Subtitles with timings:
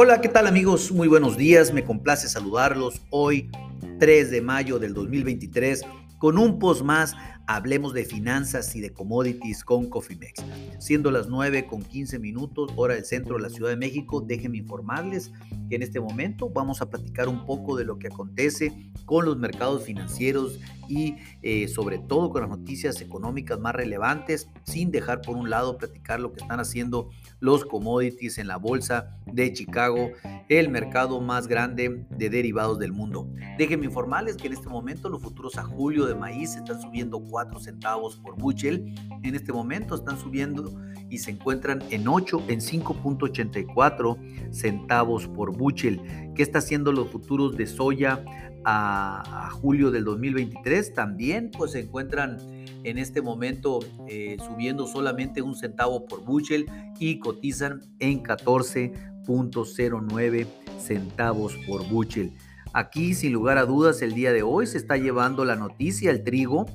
[0.00, 0.92] Hola, ¿qué tal amigos?
[0.92, 3.50] Muy buenos días, me complace saludarlos hoy
[3.98, 5.82] 3 de mayo del 2023
[6.18, 7.16] con un post más
[7.48, 10.44] hablemos de finanzas y de commodities con Cofimex.
[10.78, 14.58] Siendo las 9 con 15 minutos, hora del centro de la Ciudad de México, déjenme
[14.58, 15.32] informarles
[15.70, 19.38] que en este momento vamos a platicar un poco de lo que acontece con los
[19.38, 25.36] mercados financieros y eh, sobre todo con las noticias económicas más relevantes, sin dejar por
[25.36, 27.10] un lado platicar lo que están haciendo
[27.40, 30.10] los commodities en la bolsa de Chicago,
[30.50, 33.28] el mercado más grande de derivados del mundo.
[33.56, 37.37] Déjenme informarles que en este momento los futuros a julio de maíz están subiendo 4
[37.60, 38.94] centavos por bushel.
[39.22, 40.74] En este momento están subiendo
[41.10, 46.00] y se encuentran en 8, en 5.84 centavos por bushel.
[46.34, 48.22] ¿Qué está haciendo los futuros de soya
[48.64, 50.92] a, julio del 2023?
[50.94, 52.36] También pues se encuentran
[52.84, 56.66] en este momento eh, subiendo solamente un centavo por bushel
[56.98, 60.46] y cotizan en 14.09
[60.78, 62.32] centavos por bushel.
[62.74, 66.22] Aquí, sin lugar a dudas, el día de hoy se está llevando la noticia, el
[66.22, 66.66] trigo,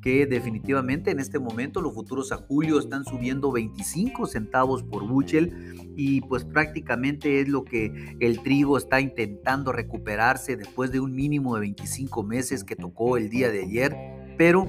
[0.00, 5.92] que definitivamente en este momento los futuros a julio están subiendo 25 centavos por bushel
[5.96, 11.54] y pues prácticamente es lo que el trigo está intentando recuperarse después de un mínimo
[11.54, 13.96] de 25 meses que tocó el día de ayer,
[14.38, 14.66] pero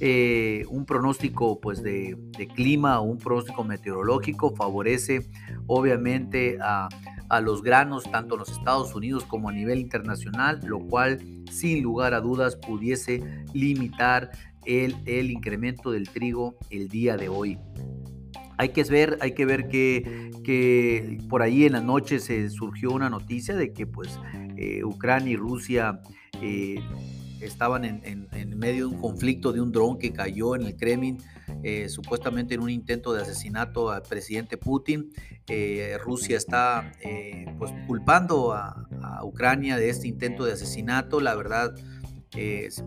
[0.00, 2.18] eh, un pronóstico pues de,
[2.54, 5.26] clima un pronóstico meteorológico favorece
[5.66, 6.88] obviamente a
[7.28, 11.82] a los granos tanto en los Estados Unidos como a nivel internacional, lo cual sin
[11.82, 14.30] lugar a dudas pudiese limitar
[14.66, 17.58] el, incremento del trigo el día de hoy.
[18.56, 22.92] Hay que ver, hay que ver que, que por ahí en la noche se surgió
[22.92, 24.20] una noticia de que pues
[24.56, 26.00] eh, Ucrania y Rusia
[26.40, 26.76] eh,
[27.40, 31.18] estaban en, medio de un conflicto de un dron que cayó en el Kremlin,
[31.62, 35.10] eh, supuestamente en un intento de asesinato al presidente Putin.
[36.00, 36.92] Rusia está
[37.58, 38.88] pues culpando a,
[39.22, 41.20] Ucrania de este intento de asesinato.
[41.20, 41.74] La verdad,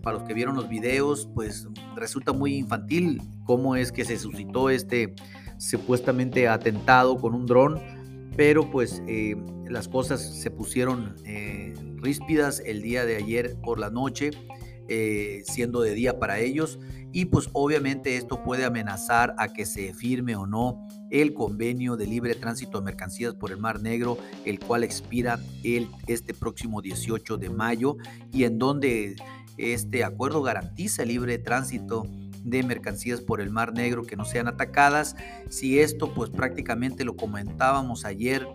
[0.02, 4.70] para los que vieron los videos, pues resulta muy infantil cómo es que se suscitó
[4.70, 5.14] este
[5.58, 7.80] supuestamente atentado con un dron,
[8.36, 9.02] pero pues
[9.68, 11.16] las cosas se pusieron
[12.00, 14.30] ríspidas el día de ayer por la noche,
[14.88, 16.78] eh, siendo de día para ellos.
[17.12, 22.06] Y pues obviamente esto puede amenazar a que se firme o no el convenio de
[22.06, 27.38] libre tránsito de mercancías por el Mar Negro, el cual expira el, este próximo 18
[27.38, 27.96] de mayo
[28.30, 29.16] y en donde
[29.58, 32.06] este acuerdo garantiza libre tránsito
[32.44, 35.16] de mercancías por el Mar Negro que no sean atacadas.
[35.50, 38.46] Si esto pues prácticamente lo comentábamos ayer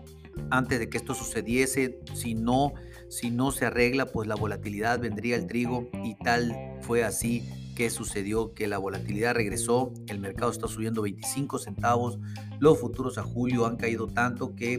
[0.50, 2.72] antes de que esto sucediese, si no
[3.08, 7.90] si no se arregla, pues la volatilidad vendría al trigo y tal fue así que
[7.90, 12.18] sucedió que la volatilidad regresó, el mercado está subiendo 25 centavos,
[12.58, 14.78] los futuros a julio han caído tanto que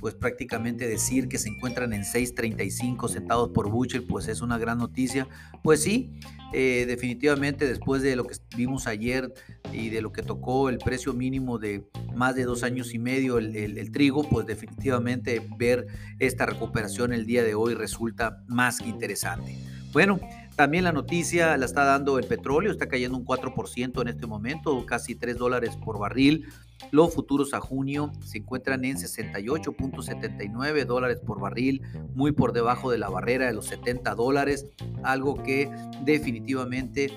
[0.00, 4.78] pues prácticamente decir que se encuentran en 6.35 centavos por bushel, pues es una gran
[4.78, 5.26] noticia.
[5.62, 6.12] Pues sí,
[6.52, 9.32] eh, definitivamente después de lo que vimos ayer
[9.72, 11.84] y de lo que tocó el precio mínimo de
[12.14, 15.86] más de dos años y medio el, trigo, pues definitivamente ver
[16.18, 19.56] esta recuperación el día de hoy resulta más que interesante.
[19.92, 20.20] Bueno,
[20.56, 24.84] también la noticia la está dando el petróleo, está cayendo un 4% en este momento,
[24.86, 26.46] casi 3 dólares por barril.
[26.90, 31.82] Los futuros a junio se encuentran en 68.79 dólares por barril,
[32.14, 34.66] muy por debajo de la barrera de los 70 dólares,
[35.02, 35.70] algo que
[36.04, 37.10] definitivamente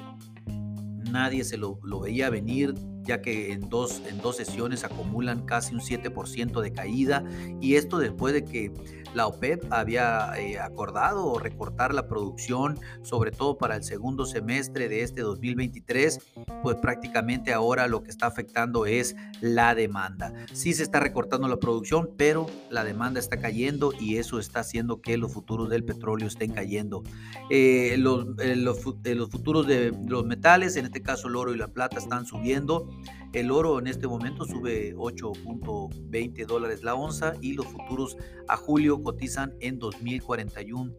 [1.11, 2.73] nadie se lo, lo veía venir
[3.09, 7.23] ya que en dos, en dos sesiones acumulan casi un 7% de caída
[7.59, 8.71] y esto después de que
[9.15, 15.01] la OPEP había eh, acordado recortar la producción, sobre todo para el segundo semestre de
[15.01, 16.19] este 2023,
[16.61, 20.31] pues prácticamente ahora lo que está afectando es la demanda.
[20.53, 25.01] Sí se está recortando la producción, pero la demanda está cayendo y eso está haciendo
[25.01, 27.01] que los futuros del petróleo estén cayendo.
[27.49, 31.57] Eh, los, eh, los, los futuros de los metales, en este caso el oro y
[31.57, 32.87] la plata, están subiendo.
[33.33, 38.17] El oro en este momento sube 8.20 dólares la onza y los futuros
[38.47, 40.95] a julio cotizan en 2.041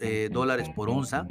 [0.00, 1.28] eh, dólares por onza.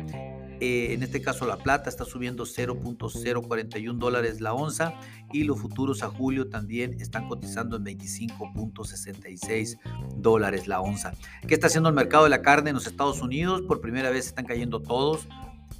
[0.61, 4.93] Eh, en este caso la plata está subiendo 0.041 dólares la onza
[5.33, 9.77] y los futuros a julio también están cotizando en 25.66
[10.15, 11.11] dólares la onza.
[11.45, 13.63] ¿Qué está haciendo el mercado de la carne en los Estados Unidos?
[13.63, 15.27] Por primera vez están cayendo todos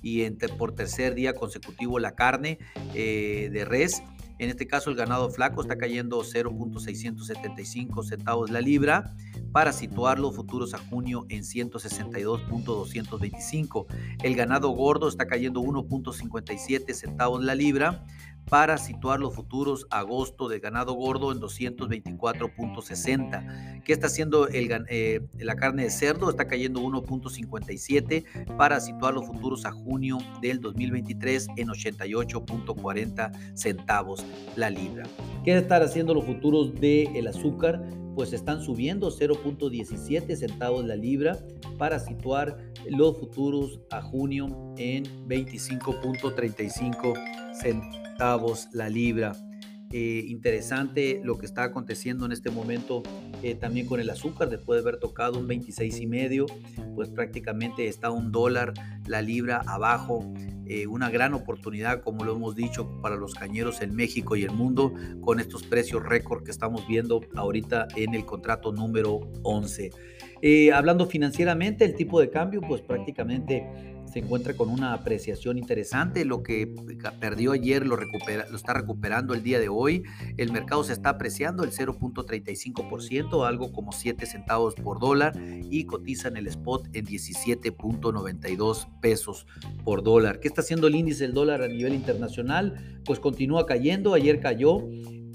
[0.03, 2.59] y por tercer día consecutivo la carne
[2.93, 4.03] eh, de res
[4.39, 9.13] en este caso el ganado flaco está cayendo 0.675 centavos la libra
[9.51, 13.85] para situar los futuros a junio en 162.225.
[14.23, 18.03] El ganado gordo está cayendo 1.57 centavos la libra
[18.49, 23.81] para situar los futuros agosto de ganado gordo en 224.60.
[23.83, 26.29] ¿Qué está haciendo el, eh, la carne de cerdo?
[26.29, 34.23] Está cayendo 1.57 para situar los futuros a junio del 2023 en 88.40 centavos
[34.55, 35.05] la libra.
[35.43, 37.83] ¿Qué están haciendo los futuros del azúcar?
[38.15, 41.39] Pues están subiendo 0.17 centavos la libra
[41.79, 47.13] para situar los futuros a junio en 25.35
[47.59, 48.02] centavos
[48.71, 49.33] la libra.
[49.95, 53.03] Eh, interesante lo que está aconteciendo en este momento
[53.43, 56.47] eh, también con el azúcar, después de haber tocado un 26 y medio,
[56.95, 58.73] pues prácticamente está un dólar
[59.05, 60.33] la libra abajo.
[60.65, 64.51] Eh, una gran oportunidad, como lo hemos dicho, para los cañeros en México y el
[64.51, 69.91] mundo con estos precios récord que estamos viendo ahorita en el contrato número 11.
[70.73, 76.23] hablando financieramente, el tipo de cambio, pues prácticamente se encuentra con una apreciación interesante.
[76.23, 76.71] Lo que
[77.19, 80.03] perdió ayer lo, recupera, lo está recuperando el día de hoy.
[80.37, 85.33] El mercado se está apreciando el 0.35%, algo como 7 centavos por dólar
[85.69, 89.47] y cotiza en el spot en 17.92 pesos
[89.83, 90.39] por dólar.
[90.39, 93.01] ¿Qué está haciendo el índice del dólar a nivel internacional?
[93.05, 94.13] Pues continúa cayendo.
[94.13, 94.87] Ayer cayó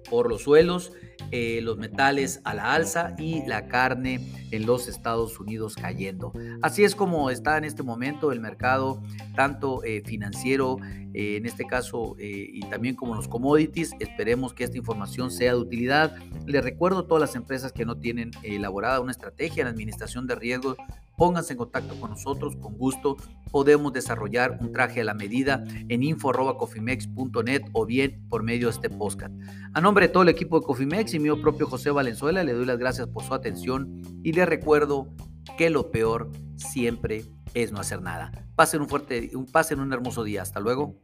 [0.08, 0.92] por los suelos
[1.30, 4.20] eh, los metales a la alza y la carne
[4.50, 6.32] en los Estados Unidos cayendo.
[6.62, 9.02] Así es como está en este momento el mercado,
[9.34, 10.76] tanto eh, financiero,
[11.12, 13.92] eh, en este caso, y también como los commodities.
[13.98, 16.16] Esperemos que esta información sea de utilidad.
[16.46, 20.34] Les recuerdo a todas las empresas que no tienen elaborada una estrategia en administración de
[20.34, 20.76] riesgos
[21.16, 23.16] pónganse en contacto con nosotros, con gusto
[23.50, 28.90] podemos desarrollar un traje a la medida en info.cofimex.net o bien por medio de este
[28.90, 29.32] podcast.
[29.72, 32.66] A nombre de todo el equipo de Cofimex y mío propio José Valenzuela, le doy
[32.66, 35.08] las gracias por su atención y le recuerdo
[35.56, 37.24] que lo peor siempre
[37.54, 38.32] es no hacer nada.
[38.56, 40.42] Pasen un fuerte, pasen un hermoso día.
[40.42, 41.00] Hasta luego.